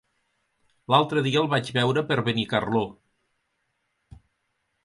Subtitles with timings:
[0.93, 2.85] L'altre dia el vaig veure per Benicarló.